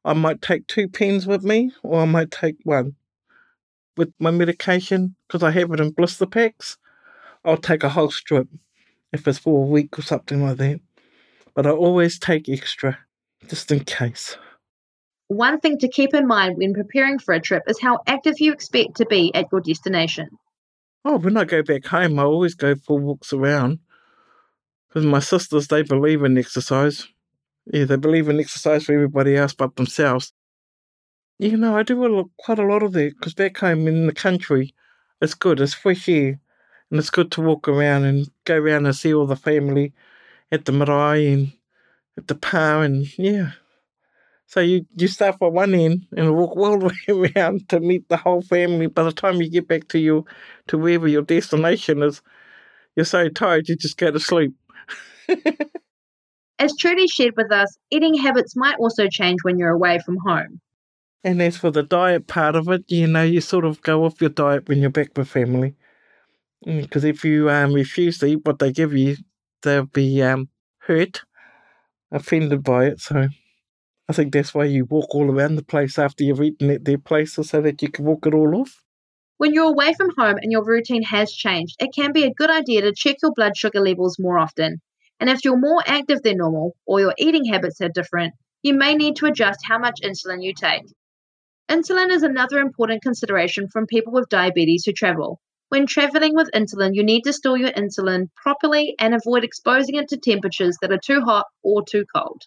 I 0.03 0.13
might 0.13 0.41
take 0.41 0.67
two 0.67 0.89
pens 0.89 1.25
with 1.25 1.43
me, 1.43 1.71
or 1.81 2.01
I 2.01 2.05
might 2.05 2.31
take 2.31 2.57
one. 2.63 2.95
With 3.95 4.11
my 4.19 4.31
medication, 4.31 5.15
because 5.27 5.43
I 5.43 5.51
have 5.51 5.71
it 5.71 5.79
in 5.79 5.91
blister 5.91 6.25
packs, 6.25 6.77
I'll 7.45 7.55
take 7.55 7.83
a 7.83 7.89
whole 7.89 8.11
strip 8.11 8.49
if 9.13 9.25
it's 9.27 9.37
for 9.37 9.63
a 9.63 9.67
week 9.67 9.97
or 9.97 10.01
something 10.01 10.43
like 10.43 10.57
that. 10.57 10.81
But 11.53 11.67
I 11.67 11.69
always 11.69 12.19
take 12.19 12.49
extra, 12.49 12.97
just 13.47 13.71
in 13.71 13.83
case. 13.83 14.37
One 15.27 15.59
thing 15.59 15.77
to 15.79 15.87
keep 15.87 16.13
in 16.13 16.27
mind 16.27 16.57
when 16.57 16.73
preparing 16.73 17.19
for 17.19 17.33
a 17.33 17.39
trip 17.39 17.63
is 17.67 17.81
how 17.81 17.99
active 18.07 18.39
you 18.39 18.51
expect 18.51 18.97
to 18.97 19.05
be 19.05 19.33
at 19.33 19.47
your 19.51 19.61
destination. 19.61 20.29
Oh, 21.05 21.17
when 21.17 21.37
I 21.37 21.45
go 21.45 21.63
back 21.63 21.85
home, 21.85 22.19
I 22.19 22.23
always 22.23 22.55
go 22.55 22.75
for 22.75 22.99
walks 22.99 23.33
around. 23.33 23.79
Because 24.87 25.05
my 25.05 25.19
sisters, 25.19 25.67
they 25.67 25.81
believe 25.81 26.23
in 26.23 26.37
exercise. 26.37 27.07
Yeah, 27.65 27.85
they 27.85 27.95
believe 27.95 28.29
in 28.29 28.39
exercise 28.39 28.85
for 28.85 28.93
everybody 28.93 29.35
else 29.35 29.53
but 29.53 29.75
themselves. 29.75 30.33
You 31.39 31.57
know, 31.57 31.75
I 31.75 31.83
do 31.83 32.05
a 32.05 32.07
lot, 32.07 32.29
quite 32.37 32.59
a 32.59 32.65
lot 32.65 32.83
of 32.83 32.93
that 32.93 33.15
because 33.17 33.33
back 33.33 33.57
home 33.57 33.87
in 33.87 34.05
the 34.05 34.13
country, 34.13 34.73
it's 35.21 35.33
good. 35.33 35.59
It's 35.59 35.73
fresh 35.73 36.07
air. 36.07 36.39
And 36.91 36.99
it's 36.99 37.09
good 37.09 37.31
to 37.31 37.41
walk 37.41 37.67
around 37.67 38.03
and 38.03 38.29
go 38.45 38.55
around 38.55 38.85
and 38.85 38.95
see 38.95 39.13
all 39.13 39.25
the 39.25 39.35
family 39.35 39.93
at 40.51 40.65
the 40.65 40.71
marae 40.71 41.33
and 41.33 41.53
the 42.15 42.35
power 42.35 42.83
and 42.83 43.07
yeah. 43.17 43.51
So 44.47 44.59
you, 44.59 44.85
you 44.95 45.07
start 45.07 45.39
from 45.39 45.53
one 45.53 45.73
end 45.73 46.05
and 46.15 46.35
walk 46.35 46.55
all 46.55 46.77
the 46.77 46.85
way 47.15 47.31
around 47.35 47.69
to 47.69 47.79
meet 47.79 48.07
the 48.09 48.17
whole 48.17 48.41
family. 48.41 48.87
By 48.87 49.03
the 49.03 49.11
time 49.11 49.41
you 49.41 49.49
get 49.49 49.67
back 49.67 49.87
to 49.89 49.99
your 49.99 50.25
to 50.67 50.77
wherever 50.77 51.07
your 51.07 51.23
destination 51.23 52.03
is, 52.03 52.21
you're 52.95 53.05
so 53.05 53.29
tired 53.29 53.67
you 53.67 53.75
just 53.75 53.97
go 53.97 54.11
to 54.11 54.19
sleep. 54.19 54.53
As 56.59 56.73
Trudy 56.79 57.07
shared 57.07 57.35
with 57.35 57.51
us, 57.51 57.77
eating 57.89 58.13
habits 58.15 58.55
might 58.55 58.77
also 58.77 59.07
change 59.07 59.39
when 59.43 59.57
you're 59.57 59.71
away 59.71 59.99
from 60.05 60.17
home. 60.25 60.61
And 61.23 61.41
as 61.41 61.57
for 61.57 61.71
the 61.71 61.83
diet 61.83 62.27
part 62.27 62.55
of 62.55 62.67
it, 62.67 62.83
you 62.87 63.07
know, 63.07 63.23
you 63.23 63.41
sort 63.41 63.65
of 63.65 63.81
go 63.81 64.05
off 64.05 64.21
your 64.21 64.29
diet 64.29 64.67
when 64.67 64.79
you're 64.79 64.89
back 64.89 65.17
with 65.17 65.29
family. 65.29 65.73
Because 66.65 67.03
if 67.03 67.23
you 67.25 67.49
um, 67.49 67.73
refuse 67.73 68.17
to 68.19 68.25
eat 68.27 68.45
what 68.45 68.59
they 68.59 68.71
give 68.71 68.93
you, 68.93 69.17
they'll 69.61 69.85
be 69.85 70.21
um, 70.21 70.49
hurt, 70.79 71.23
offended 72.13 72.63
by 72.63 72.85
it. 72.85 73.01
So 73.01 73.27
I 74.07 74.13
think 74.13 74.31
that's 74.31 74.53
why 74.53 74.65
you 74.65 74.85
walk 74.85 75.13
all 75.13 75.29
around 75.29 75.55
the 75.55 75.63
place 75.63 75.97
after 75.99 76.23
you've 76.23 76.41
eaten 76.41 76.69
at 76.69 76.85
their 76.85 76.97
places 76.97 77.49
so 77.49 77.61
that 77.61 77.81
you 77.81 77.89
can 77.89 78.05
walk 78.05 78.25
it 78.25 78.33
all 78.33 78.55
off. 78.55 78.81
When 79.37 79.53
you're 79.53 79.65
away 79.65 79.93
from 79.93 80.11
home 80.17 80.37
and 80.41 80.51
your 80.51 80.63
routine 80.63 81.03
has 81.03 81.31
changed, 81.33 81.75
it 81.79 81.93
can 81.93 82.13
be 82.13 82.23
a 82.23 82.33
good 82.33 82.49
idea 82.49 82.81
to 82.81 82.93
check 82.95 83.17
your 83.21 83.33
blood 83.35 83.57
sugar 83.57 83.81
levels 83.81 84.17
more 84.19 84.37
often. 84.37 84.79
And 85.19 85.29
if 85.29 85.43
you're 85.43 85.57
more 85.57 85.81
active 85.85 86.21
than 86.21 86.37
normal 86.37 86.75
or 86.85 86.99
your 86.99 87.13
eating 87.17 87.45
habits 87.45 87.81
are 87.81 87.89
different, 87.89 88.33
you 88.61 88.73
may 88.73 88.95
need 88.95 89.15
to 89.17 89.25
adjust 89.25 89.59
how 89.65 89.79
much 89.79 90.01
insulin 90.01 90.43
you 90.43 90.53
take. 90.53 90.83
Insulin 91.69 92.11
is 92.11 92.23
another 92.23 92.59
important 92.59 93.01
consideration 93.01 93.67
from 93.69 93.87
people 93.87 94.13
with 94.13 94.29
diabetes 94.29 94.83
who 94.85 94.93
travel. 94.93 95.39
When 95.73 95.87
traveling 95.87 96.35
with 96.35 96.51
insulin, 96.53 96.93
you 96.93 97.03
need 97.03 97.23
to 97.23 97.33
store 97.33 97.57
your 97.57 97.71
insulin 97.71 98.29
properly 98.35 98.93
and 98.99 99.15
avoid 99.15 99.43
exposing 99.43 99.95
it 99.95 100.07
to 100.09 100.17
temperatures 100.17 100.77
that 100.83 100.91
are 100.91 100.99
too 100.99 101.21
hot 101.21 101.47
or 101.63 101.83
too 101.83 102.05
cold. 102.15 102.43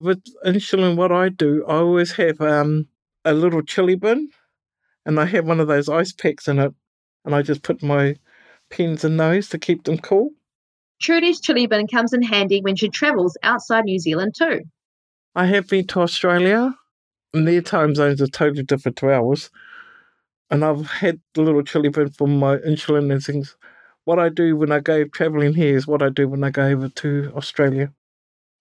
With 0.00 0.24
insulin, 0.44 0.96
what 0.96 1.12
I 1.12 1.28
do, 1.28 1.64
I 1.68 1.76
always 1.76 2.10
have 2.16 2.40
um, 2.40 2.88
a 3.24 3.32
little 3.32 3.62
chilly 3.62 3.94
bin 3.94 4.30
and 5.06 5.20
I 5.20 5.26
have 5.26 5.46
one 5.46 5.60
of 5.60 5.68
those 5.68 5.88
ice 5.88 6.12
packs 6.12 6.48
in 6.48 6.58
it. 6.58 6.74
And 7.24 7.32
I 7.32 7.42
just 7.42 7.62
put 7.62 7.80
my 7.80 8.16
pens 8.70 9.04
in 9.04 9.18
those 9.18 9.48
to 9.50 9.58
keep 9.60 9.84
them 9.84 9.98
cool. 9.98 10.30
Trudy's 11.00 11.40
chilly 11.40 11.68
bin 11.68 11.86
comes 11.86 12.12
in 12.12 12.22
handy 12.22 12.60
when 12.60 12.74
she 12.74 12.88
travels 12.88 13.38
outside 13.44 13.84
New 13.84 14.00
Zealand 14.00 14.34
too. 14.36 14.62
I 15.32 15.46
have 15.46 15.68
been 15.68 15.86
to 15.86 16.00
Australia 16.00 16.74
And 17.32 17.46
their 17.46 17.62
time 17.62 17.94
zones 17.94 18.20
are 18.20 18.26
totally 18.26 18.64
different 18.64 18.96
to 18.96 19.12
ours. 19.12 19.48
And 20.50 20.64
I've 20.64 20.86
had 20.86 21.20
the 21.34 21.42
little 21.42 21.62
chilly 21.62 21.90
bin 21.90 22.10
for 22.10 22.26
my 22.26 22.56
insulin 22.58 23.12
and 23.12 23.22
things. 23.22 23.56
What 24.04 24.18
I 24.18 24.30
do 24.30 24.56
when 24.56 24.72
I 24.72 24.80
go 24.80 25.04
travelling 25.04 25.54
here 25.54 25.76
is 25.76 25.86
what 25.86 26.02
I 26.02 26.08
do 26.08 26.28
when 26.28 26.42
I 26.42 26.50
go 26.50 26.64
over 26.64 26.88
to 26.88 27.32
Australia. 27.36 27.92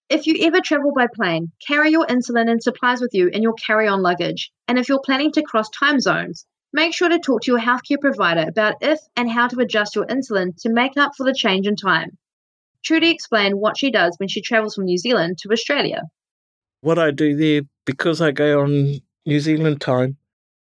If 0.09 0.25
you 0.25 0.35
ever 0.41 0.61
travel 0.61 0.91
by 0.95 1.07
plane, 1.13 1.51
carry 1.65 1.91
your 1.91 2.05
insulin 2.05 2.49
and 2.49 2.61
supplies 2.61 3.01
with 3.01 3.13
you 3.13 3.27
in 3.27 3.41
your 3.41 3.53
carry 3.53 3.87
on 3.87 4.01
luggage. 4.01 4.51
And 4.67 4.77
if 4.77 4.89
you're 4.89 5.01
planning 5.01 5.31
to 5.33 5.41
cross 5.41 5.69
time 5.69 5.99
zones, 5.99 6.45
make 6.73 6.93
sure 6.93 7.09
to 7.09 7.19
talk 7.19 7.41
to 7.41 7.51
your 7.51 7.59
healthcare 7.59 7.99
provider 7.99 8.45
about 8.47 8.75
if 8.81 8.99
and 9.15 9.29
how 9.29 9.47
to 9.47 9.59
adjust 9.59 9.95
your 9.95 10.05
insulin 10.05 10.55
to 10.61 10.69
make 10.69 10.97
up 10.97 11.13
for 11.15 11.25
the 11.25 11.33
change 11.33 11.67
in 11.67 11.75
time. 11.75 12.17
Trudy 12.83 13.09
explained 13.09 13.55
what 13.59 13.77
she 13.77 13.91
does 13.91 14.15
when 14.17 14.29
she 14.29 14.41
travels 14.41 14.75
from 14.75 14.85
New 14.85 14.97
Zealand 14.97 15.37
to 15.39 15.51
Australia. 15.51 16.03
What 16.81 16.99
I 16.99 17.11
do 17.11 17.35
there, 17.35 17.63
because 17.85 18.21
I 18.21 18.31
go 18.31 18.61
on 18.61 18.99
New 19.25 19.39
Zealand 19.39 19.81
time, 19.81 20.17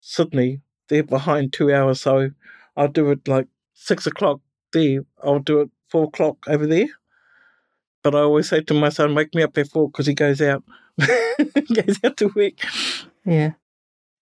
Sydney, 0.01 0.61
they're 0.91 1.03
behind 1.03 1.53
two 1.53 1.73
hours, 1.73 2.01
so 2.01 2.31
I'll 2.75 2.89
do 2.89 3.09
it 3.11 3.25
like 3.25 3.47
six 3.73 4.05
o'clock 4.05 4.41
there. 4.73 5.05
I'll 5.23 5.39
do 5.39 5.61
it 5.61 5.69
four 5.89 6.03
o'clock 6.03 6.37
over 6.47 6.67
there. 6.67 6.87
But 8.03 8.13
I 8.13 8.19
always 8.19 8.49
say 8.49 8.61
to 8.61 8.73
my 8.73 8.89
son, 8.89 9.15
wake 9.15 9.33
me 9.33 9.41
up 9.41 9.57
at 9.57 9.69
four 9.69 9.89
because 9.89 10.05
he 10.05 10.13
goes 10.13 10.41
out. 10.41 10.63
goes 10.99 11.97
out 12.03 12.17
to 12.17 12.27
work. 12.35 12.53
Yeah. 13.25 13.51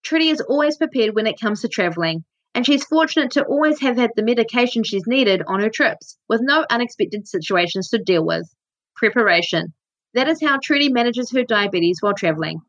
Trudy 0.04 0.30
is 0.30 0.42
always 0.42 0.78
prepared 0.78 1.16
when 1.16 1.26
it 1.26 1.40
comes 1.40 1.62
to 1.62 1.68
travelling, 1.68 2.24
and 2.54 2.66
she's 2.66 2.86
fortunate 2.86 3.32
to 3.32 3.44
always 3.44 3.80
have 3.82 3.98
had 3.98 4.12
the 4.16 4.24
medication 4.24 4.84
she's 4.84 5.08
needed 5.08 5.42
on 5.48 5.62
her 5.62 5.70
trips, 5.70 6.18
with 6.30 6.42
no 6.44 6.66
unexpected 6.70 7.28
situations 7.28 7.90
to 7.90 7.98
deal 7.98 8.24
with. 8.24 8.48
Preparation. 8.96 9.74
That 10.14 10.28
is 10.28 10.42
how 10.42 10.60
Trudy 10.62 10.90
manages 10.90 11.32
her 11.32 11.44
diabetes 11.44 11.98
while 12.02 12.14
travelling. 12.14 12.62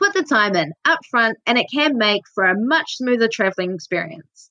Put 0.00 0.14
the 0.14 0.22
time 0.22 0.56
in 0.56 0.72
up 0.86 1.00
front, 1.10 1.36
and 1.46 1.58
it 1.58 1.66
can 1.70 1.98
make 1.98 2.22
for 2.34 2.44
a 2.44 2.58
much 2.58 2.96
smoother 2.96 3.28
travelling 3.28 3.74
experience. 3.74 4.50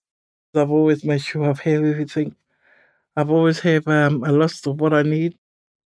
I've 0.53 0.69
always 0.69 1.03
made 1.03 1.21
sure 1.21 1.49
I've 1.49 1.59
had 1.59 1.83
everything. 1.83 2.35
I've 3.15 3.31
always 3.31 3.59
have 3.61 3.87
um, 3.87 4.23
a 4.23 4.31
list 4.31 4.67
of 4.67 4.79
what 4.79 4.93
I 4.93 5.01
need. 5.01 5.35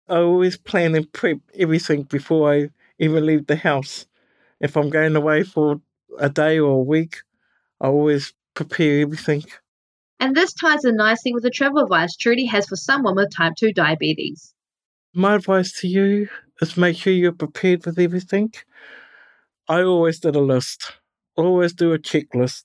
I 0.08 0.16
always 0.16 0.56
plan 0.56 0.96
and 0.96 1.10
prep 1.12 1.38
everything 1.54 2.02
before 2.02 2.52
I 2.52 2.70
even 2.98 3.24
leave 3.24 3.46
the 3.46 3.56
house. 3.56 4.06
If 4.60 4.76
I'm 4.76 4.90
going 4.90 5.14
away 5.14 5.44
for 5.44 5.80
a 6.18 6.28
day 6.28 6.58
or 6.58 6.80
a 6.80 6.82
week, 6.82 7.22
I 7.80 7.86
always 7.86 8.32
prepare 8.54 9.02
everything. 9.02 9.44
And 10.18 10.34
this 10.34 10.52
ties 10.52 10.84
in 10.84 10.96
nicely 10.96 11.32
with 11.32 11.44
the 11.44 11.50
travel 11.50 11.82
advice 11.82 12.16
Trudy 12.16 12.46
has 12.46 12.66
for 12.66 12.76
someone 12.76 13.14
with 13.14 13.34
type 13.34 13.54
2 13.56 13.72
diabetes. 13.72 14.52
My 15.14 15.36
advice 15.36 15.80
to 15.80 15.88
you 15.88 16.28
is 16.60 16.76
make 16.76 16.96
sure 16.96 17.12
you're 17.12 17.32
prepared 17.32 17.86
with 17.86 17.98
everything. 17.98 18.52
I 19.68 19.82
always 19.82 20.20
did 20.20 20.36
a 20.36 20.40
list, 20.40 20.92
always 21.36 21.72
do 21.72 21.94
a 21.94 21.98
checklist. 21.98 22.64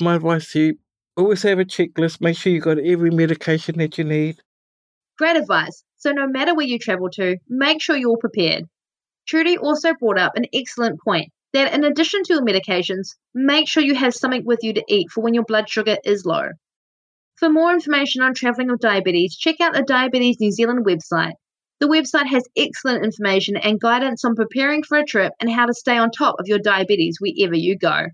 My 0.00 0.14
advice 0.14 0.50
to 0.52 0.60
you 0.60 0.78
always 1.14 1.42
have 1.42 1.58
a 1.58 1.64
checklist, 1.64 2.22
make 2.22 2.38
sure 2.38 2.50
you 2.50 2.60
got 2.60 2.78
every 2.78 3.10
medication 3.10 3.76
that 3.78 3.98
you 3.98 4.04
need. 4.04 4.36
Great 5.18 5.36
advice. 5.36 5.84
So, 5.98 6.10
no 6.10 6.26
matter 6.26 6.54
where 6.54 6.66
you 6.66 6.78
travel 6.78 7.10
to, 7.10 7.36
make 7.48 7.82
sure 7.82 7.96
you're 7.96 8.16
prepared. 8.16 8.64
Trudy 9.26 9.58
also 9.58 9.92
brought 9.94 10.18
up 10.18 10.32
an 10.34 10.46
excellent 10.54 11.00
point 11.00 11.30
that 11.52 11.74
in 11.74 11.84
addition 11.84 12.22
to 12.24 12.34
your 12.34 12.42
medications, 12.42 13.08
make 13.34 13.68
sure 13.68 13.82
you 13.82 13.94
have 13.94 14.14
something 14.14 14.44
with 14.46 14.60
you 14.62 14.72
to 14.72 14.84
eat 14.88 15.10
for 15.10 15.22
when 15.22 15.34
your 15.34 15.44
blood 15.44 15.68
sugar 15.68 15.98
is 16.02 16.24
low. 16.24 16.48
For 17.36 17.50
more 17.50 17.74
information 17.74 18.22
on 18.22 18.32
travelling 18.34 18.70
with 18.70 18.80
diabetes, 18.80 19.36
check 19.36 19.60
out 19.60 19.74
the 19.74 19.82
Diabetes 19.82 20.38
New 20.40 20.50
Zealand 20.50 20.86
website. 20.86 21.34
The 21.82 21.88
website 21.88 22.28
has 22.28 22.48
excellent 22.56 23.04
information 23.04 23.56
and 23.56 23.80
guidance 23.80 24.24
on 24.24 24.36
preparing 24.36 24.84
for 24.84 24.98
a 24.98 25.04
trip 25.04 25.32
and 25.40 25.50
how 25.50 25.66
to 25.66 25.74
stay 25.74 25.98
on 25.98 26.12
top 26.12 26.36
of 26.38 26.46
your 26.46 26.60
diabetes 26.60 27.18
wherever 27.18 27.56
you 27.56 27.76
go. 27.76 28.06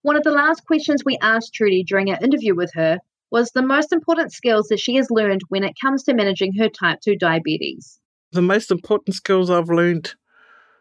One 0.00 0.16
of 0.16 0.22
the 0.22 0.30
last 0.30 0.64
questions 0.64 1.04
we 1.04 1.18
asked 1.20 1.52
Trudy 1.52 1.84
during 1.84 2.10
our 2.10 2.18
interview 2.24 2.54
with 2.54 2.72
her 2.72 3.00
was 3.30 3.50
the 3.50 3.60
most 3.60 3.92
important 3.92 4.32
skills 4.32 4.68
that 4.68 4.80
she 4.80 4.94
has 4.94 5.10
learned 5.10 5.42
when 5.50 5.62
it 5.62 5.76
comes 5.78 6.04
to 6.04 6.14
managing 6.14 6.54
her 6.54 6.70
type 6.70 7.02
2 7.02 7.16
diabetes. 7.16 8.00
The 8.32 8.40
most 8.40 8.70
important 8.70 9.14
skills 9.14 9.50
I've 9.50 9.68
learned 9.68 10.14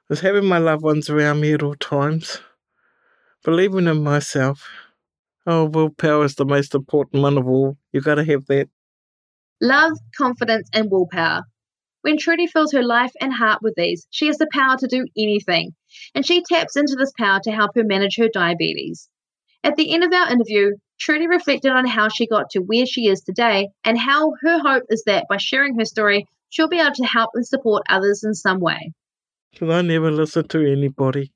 is 0.10 0.22
having 0.22 0.46
my 0.46 0.60
loved 0.60 0.84
ones 0.84 1.10
around 1.10 1.42
me 1.42 1.52
at 1.52 1.64
all 1.64 1.76
times, 1.76 2.40
believing 3.44 3.88
in 3.88 4.02
myself. 4.02 4.66
Oh, 5.46 5.66
willpower 5.66 6.24
is 6.24 6.36
the 6.36 6.46
most 6.46 6.76
important 6.76 7.24
one 7.24 7.38
of 7.38 7.46
all. 7.46 7.78
You've 7.92 8.06
got 8.06 8.16
to 8.16 8.24
have 8.24 8.46
that. 8.46 8.70
Love, 9.60 9.98
confidence, 10.16 10.70
and 10.72 10.90
willpower. 10.90 11.44
When 12.06 12.20
Trudy 12.20 12.46
fills 12.46 12.72
her 12.74 12.84
life 12.84 13.14
and 13.20 13.34
heart 13.34 13.64
with 13.64 13.74
these, 13.76 14.06
she 14.12 14.28
has 14.28 14.38
the 14.38 14.48
power 14.54 14.78
to 14.78 14.86
do 14.86 15.08
anything, 15.18 15.74
and 16.14 16.24
she 16.24 16.44
taps 16.44 16.76
into 16.76 16.96
this 16.96 17.12
power 17.18 17.40
to 17.44 17.52
help 17.52 17.72
her 17.74 17.84
manage 17.84 18.18
her 18.18 18.30
diabetes. 18.32 19.10
At 19.64 19.76
the 19.76 19.92
end 19.92 20.04
of 20.04 20.14
our 20.14 20.32
interview, 20.32 20.74
Trudy 21.00 21.26
reflected 21.26 21.72
on 21.72 21.88
how 21.88 22.10
she 22.10 22.28
got 22.28 22.52
to 22.52 22.60
where 22.60 22.86
she 22.86 23.08
is 23.08 23.22
today 23.22 23.70
and 23.84 23.98
how 23.98 24.34
her 24.44 24.60
hope 24.60 24.84
is 24.90 25.02
that 25.08 25.26
by 25.28 25.38
sharing 25.38 25.80
her 25.80 25.86
story, 25.86 26.28
she'll 26.50 26.68
be 26.68 26.78
able 26.78 26.94
to 26.94 27.06
help 27.06 27.32
and 27.34 27.48
support 27.48 27.82
others 27.90 28.24
in 28.24 28.36
some 28.36 28.60
way. 28.60 28.94
Because 29.52 29.72
I 29.72 29.82
never 29.82 30.12
listened 30.12 30.52
to 30.52 30.64
anybody. 30.64 31.32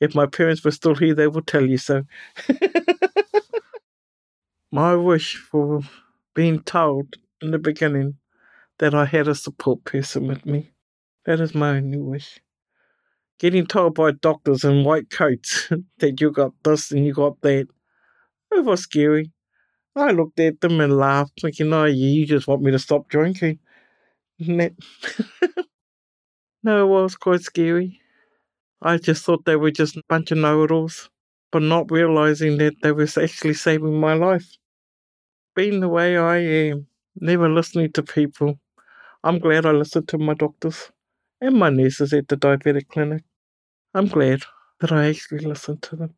If 0.00 0.14
my 0.14 0.26
parents 0.26 0.62
were 0.62 0.72
still 0.72 0.96
here, 0.96 1.14
they 1.14 1.28
would 1.28 1.46
tell 1.46 1.64
you 1.64 1.78
so. 1.78 2.02
my 4.70 4.96
wish 4.96 5.36
for 5.36 5.80
being 6.34 6.60
told 6.60 7.16
in 7.40 7.52
the 7.52 7.58
beginning 7.58 8.18
that 8.78 8.94
I 8.94 9.06
had 9.06 9.28
a 9.28 9.34
support 9.34 9.84
person 9.84 10.28
with 10.28 10.46
me. 10.46 10.72
That 11.26 11.40
is 11.40 11.54
my 11.54 11.76
only 11.78 11.98
wish. 11.98 12.40
Getting 13.38 13.66
told 13.66 13.94
by 13.94 14.10
doctors 14.12 14.64
in 14.64 14.82
white 14.84 15.08
coats 15.10 15.68
that 15.98 16.20
you 16.20 16.32
got 16.32 16.52
this 16.64 16.90
and 16.90 17.06
you 17.06 17.12
got 17.12 17.40
that, 17.42 17.68
it 18.52 18.64
was 18.64 18.82
scary. 18.82 19.32
I 19.96 20.12
looked 20.12 20.40
at 20.40 20.60
them 20.62 20.80
and 20.80 20.96
laughed, 20.98 21.40
thinking, 21.42 21.72
oh, 21.72 21.84
you 21.86 22.26
just 22.26 22.48
want 22.48 22.62
me 22.62 22.72
to 22.72 22.78
stop 22.78 23.08
drinking. 23.08 23.60
No, 26.64 26.84
it 26.84 26.88
was 26.88 27.14
quite 27.14 27.42
scary. 27.42 28.00
I 28.82 28.98
just 28.98 29.24
thought 29.24 29.44
they 29.46 29.56
were 29.56 29.70
just 29.72 29.96
a 29.96 30.02
bunch 30.08 30.32
of 30.32 30.38
know 30.38 30.64
it 30.64 30.70
alls, 30.72 31.10
but 31.52 31.62
not 31.62 31.90
realizing 31.90 32.58
that 32.58 32.74
they 32.82 32.92
were 32.92 33.08
actually 33.18 33.54
saving 33.54 34.00
my 34.00 34.14
life. 34.14 34.56
Being 35.56 35.80
the 35.80 35.88
way 35.88 36.16
I 36.16 36.36
am, 36.38 36.86
never 37.16 37.48
listening 37.50 37.90
to 37.94 38.02
people, 38.04 38.60
I'm 39.24 39.38
glad 39.38 39.64
I 39.64 39.70
listened 39.70 40.06
to 40.08 40.18
my 40.18 40.34
doctors 40.34 40.92
and 41.40 41.56
my 41.56 41.70
nurses 41.70 42.12
at 42.12 42.28
the 42.28 42.36
diabetic 42.36 42.88
clinic. 42.88 43.24
I'm 43.94 44.06
glad 44.06 44.42
that 44.80 44.92
I 44.92 45.08
actually 45.08 45.46
listened 45.46 45.80
to 45.84 45.96
them. 45.96 46.14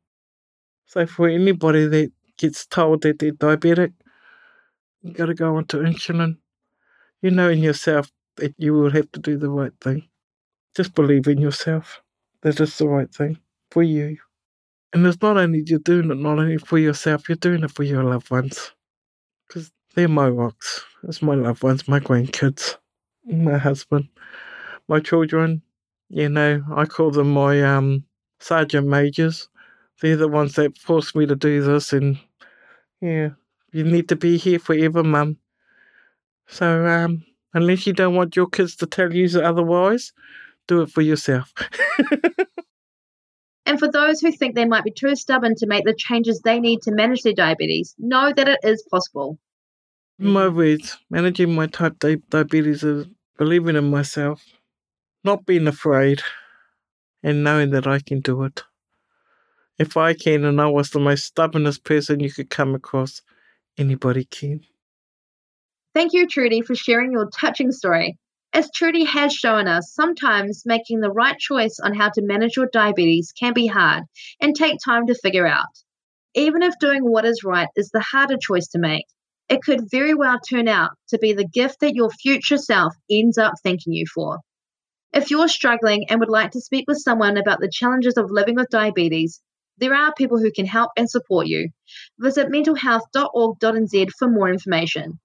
So, 0.87 1.07
for 1.07 1.29
anybody 1.29 1.87
that 1.87 2.11
gets 2.37 2.67
told 2.67 3.03
that 3.03 3.21
they're 3.21 3.31
diabetic, 3.31 3.93
you 5.03 5.13
gotta 5.13 5.35
go 5.35 5.55
onto 5.55 5.79
insulin. 5.79 6.39
You 7.23 7.31
know 7.31 7.49
in 7.49 7.63
yourself 7.63 8.11
that 8.39 8.57
you 8.59 8.73
will 8.73 8.91
have 8.91 9.13
to 9.13 9.21
do 9.21 9.39
the 9.39 9.51
right 9.51 9.73
thing. 9.81 10.09
Just 10.75 10.97
believe 10.97 11.29
in 11.29 11.39
yourself. 11.39 12.03
That 12.43 12.59
is 12.59 12.77
the 12.77 12.89
right 12.89 13.15
thing 13.15 13.39
for 13.71 13.85
you. 13.85 14.17
And 14.93 15.07
it's 15.07 15.23
not 15.23 15.37
only 15.37 15.63
you're 15.65 15.79
doing 15.79 16.11
it 16.11 16.19
not 16.19 16.41
only 16.41 16.59
for 16.59 16.79
yourself, 16.79 17.29
you're 17.29 17.37
doing 17.37 17.63
it 17.63 17.71
for 17.71 17.85
your 17.85 18.03
loved 18.03 18.33
ones. 18.33 18.73
Because 19.47 19.71
they're 19.95 20.09
my 20.09 20.29
rocks. 20.29 20.85
It's 21.05 21.23
my 21.23 21.37
loved 21.37 21.63
ones, 21.63 21.87
my 21.87 22.01
grandkids, 22.01 22.77
my 23.27 23.59
husband, 23.59 24.09
my 24.89 25.01
children. 25.01 25.63
You 26.09 26.29
know, 26.29 26.63
I 26.75 26.85
call 26.85 27.11
them 27.11 27.33
my 27.33 27.63
um, 27.63 28.05
sergeant 28.39 28.87
majors. 28.87 29.49
They're 30.01 30.17
the 30.17 30.29
ones 30.29 30.55
that 30.55 30.79
force 30.79 31.15
me 31.15 31.27
to 31.27 31.35
do 31.35 31.63
this. 31.63 31.93
And 31.93 32.19
yeah, 33.01 33.31
you 33.73 33.85
need 33.85 34.09
to 34.11 34.17
be 34.17 34.37
here 34.37 34.59
forever, 34.59 35.03
mum. 35.03 35.39
So, 36.47 36.87
um, 36.87 37.25
unless 37.55 37.87
you 37.87 37.93
don't 37.93 38.15
want 38.15 38.37
your 38.37 38.47
kids 38.47 38.77
to 38.77 38.87
tell 38.87 39.13
you 39.13 39.27
otherwise, 39.41 40.13
do 40.69 40.83
it 40.83 40.91
for 40.91 41.03
yourself. 41.03 41.53
and 43.67 43.79
for 43.79 43.91
those 43.91 44.21
who 44.21 44.31
think 44.31 44.55
they 44.55 44.65
might 44.65 44.85
be 44.85 44.93
too 44.93 45.17
stubborn 45.17 45.55
to 45.57 45.67
make 45.67 45.85
the 45.85 45.95
changes 45.97 46.41
they 46.41 46.61
need 46.61 46.83
to 46.83 46.93
manage 46.93 47.23
their 47.23 47.33
diabetes, 47.33 47.97
know 47.99 48.33
that 48.33 48.49
it 48.49 48.61
is 48.63 48.87
possible. 48.91 49.39
My 50.19 50.49
words, 50.49 50.97
managing 51.11 51.55
my 51.55 51.67
type 51.67 51.99
di- 51.99 52.23
diabetes 52.31 52.85
is 52.85 53.07
believing 53.37 53.77
in 53.77 53.91
myself, 53.91 54.45
not 55.25 55.47
being 55.47 55.67
afraid, 55.67 56.23
and 57.23 57.43
knowing 57.45 57.71
that 57.71 57.87
I 57.87 58.01
can 58.01 58.21
do 58.21 58.45
it. 58.45 58.63
If 59.79 59.97
I 59.97 60.15
can, 60.15 60.45
and 60.45 60.61
I 60.61 60.67
was 60.67 60.91
the 60.91 61.01
most 61.01 61.25
stubbornest 61.25 61.85
person 61.85 62.21
you 62.21 62.33
could 62.33 62.49
come 62.49 62.75
across, 62.75 63.21
anybody 63.77 64.25
can. 64.25 64.63
Thank 65.95 66.13
you, 66.13 66.27
Trudy, 66.27 66.63
for 66.63 66.75
sharing 66.75 67.13
your 67.13 67.29
touching 67.31 67.73
story. 67.73 68.19
As 68.53 68.71
Trudy 68.71 69.05
has 69.05 69.35
shown 69.35 69.69
us, 69.69 69.93
sometimes 69.93 70.63
making 70.65 71.01
the 71.01 71.11
right 71.11 71.39
choice 71.39 71.79
on 71.83 71.95
how 71.95 72.11
to 72.11 72.23
manage 72.23 72.57
your 72.57 72.69
diabetes 72.73 73.33
can 73.33 73.53
be 73.53 73.67
hard 73.67 74.05
and 74.41 74.55
take 74.55 74.79
time 74.83 75.07
to 75.09 75.15
figure 75.15 75.47
out. 75.47 75.67
Even 76.35 76.63
if 76.63 76.79
doing 76.79 77.03
what 77.03 77.25
is 77.25 77.45
right 77.45 77.69
is 77.77 77.91
the 77.91 78.01
harder 78.01 78.37
choice 78.39 78.69
to 78.69 78.79
make, 78.79 79.07
it 79.49 79.63
could 79.63 79.91
very 79.91 80.15
well 80.15 80.39
turn 80.41 80.69
out 80.69 80.91
to 81.09 81.19
be 81.19 81.33
the 81.33 81.47
gift 81.47 81.81
that 81.81 81.95
your 81.95 82.11
future 82.11 82.59
self 82.59 82.95
ends 83.11 83.39
up 83.39 83.55
thanking 83.63 83.93
you 83.93 84.07
for. 84.13 84.41
If 85.13 85.31
you're 85.31 85.49
struggling 85.49 86.07
and 86.09 86.21
would 86.21 86.29
like 86.29 86.51
to 86.53 86.61
speak 86.61 86.85
with 86.89 86.99
someone 86.99 87.37
about 87.37 87.61
the 87.61 87.71
challenges 87.73 88.17
of 88.17 88.31
living 88.31 88.57
with 88.57 88.69
diabetes, 88.71 89.41
there 89.79 89.95
are 89.95 90.13
people 90.15 90.39
who 90.39 90.51
can 90.51 90.67
help 90.67 90.91
and 90.97 91.09
support 91.09 91.47
you. 91.47 91.71
Visit 92.19 92.49
mentalhealth.org.nz 92.49 94.11
for 94.19 94.29
more 94.29 94.51
information. 94.51 95.21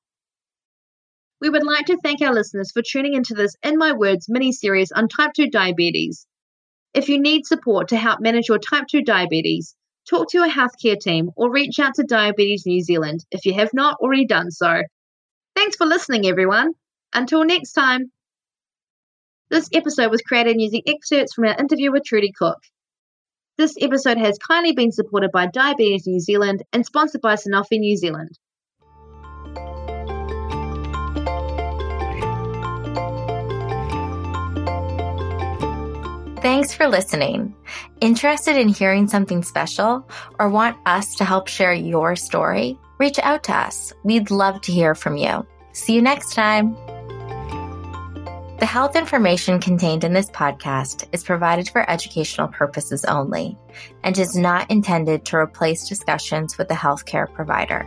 We 1.39 1.49
would 1.49 1.65
like 1.65 1.87
to 1.87 1.97
thank 2.03 2.21
our 2.21 2.33
listeners 2.33 2.71
for 2.71 2.83
tuning 2.83 3.15
into 3.15 3.33
this 3.33 3.55
In 3.63 3.77
My 3.77 3.93
Words 3.93 4.27
mini 4.29 4.51
series 4.51 4.91
on 4.91 5.07
type 5.07 5.31
2 5.35 5.49
diabetes. 5.49 6.27
If 6.93 7.09
you 7.09 7.19
need 7.19 7.45
support 7.45 7.87
to 7.87 7.97
help 7.97 8.19
manage 8.19 8.49
your 8.49 8.59
type 8.59 8.85
2 8.91 9.01
diabetes, 9.01 9.75
talk 10.11 10.29
to 10.29 10.37
your 10.37 10.49
healthcare 10.49 10.99
team 10.99 11.31
or 11.37 11.49
reach 11.49 11.79
out 11.79 11.95
to 11.95 12.03
Diabetes 12.03 12.65
New 12.65 12.81
Zealand 12.81 13.25
if 13.31 13.45
you 13.45 13.53
have 13.53 13.69
not 13.73 13.97
already 14.01 14.25
done 14.25 14.51
so. 14.51 14.83
Thanks 15.55 15.77
for 15.77 15.87
listening, 15.87 16.27
everyone. 16.27 16.73
Until 17.13 17.45
next 17.45 17.71
time. 17.71 18.11
This 19.49 19.69
episode 19.73 20.11
was 20.11 20.21
created 20.21 20.59
using 20.59 20.81
excerpts 20.85 21.33
from 21.33 21.45
our 21.45 21.57
interview 21.57 21.91
with 21.91 22.03
Trudy 22.05 22.31
Cook. 22.37 22.59
This 23.57 23.75
episode 23.81 24.17
has 24.17 24.37
kindly 24.37 24.73
been 24.73 24.91
supported 24.91 25.31
by 25.31 25.47
Diabetes 25.47 26.07
New 26.07 26.19
Zealand 26.19 26.63
and 26.71 26.85
sponsored 26.85 27.21
by 27.21 27.35
Sanofi 27.35 27.79
New 27.79 27.97
Zealand. 27.97 28.37
Thanks 36.61 36.75
for 36.75 36.87
listening. 36.87 37.55
Interested 38.01 38.55
in 38.55 38.67
hearing 38.67 39.07
something 39.07 39.41
special 39.41 40.07
or 40.37 40.47
want 40.47 40.77
us 40.85 41.15
to 41.15 41.25
help 41.25 41.47
share 41.47 41.73
your 41.73 42.15
story? 42.15 42.77
Reach 42.99 43.17
out 43.17 43.43
to 43.45 43.51
us. 43.51 43.91
We'd 44.03 44.29
love 44.29 44.61
to 44.61 44.71
hear 44.71 44.93
from 44.93 45.17
you. 45.17 45.43
See 45.71 45.95
you 45.95 46.03
next 46.03 46.35
time. 46.35 46.75
The 48.59 48.67
health 48.67 48.95
information 48.95 49.59
contained 49.59 50.03
in 50.03 50.13
this 50.13 50.29
podcast 50.29 51.07
is 51.11 51.23
provided 51.23 51.67
for 51.67 51.89
educational 51.89 52.49
purposes 52.49 53.05
only 53.05 53.57
and 54.03 54.15
is 54.15 54.35
not 54.35 54.69
intended 54.69 55.25
to 55.25 55.37
replace 55.37 55.89
discussions 55.89 56.59
with 56.59 56.69
a 56.69 56.75
healthcare 56.75 57.33
provider. 57.33 57.81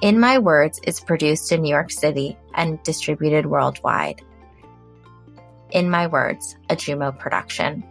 In 0.00 0.20
My 0.20 0.38
Words 0.38 0.78
is 0.84 1.00
produced 1.00 1.50
in 1.50 1.62
New 1.62 1.70
York 1.70 1.90
City 1.90 2.38
and 2.54 2.80
distributed 2.84 3.46
worldwide. 3.46 4.22
In 5.72 5.88
My 5.88 6.06
Words, 6.06 6.54
a 6.68 6.76
Jumo 6.76 7.18
production. 7.18 7.82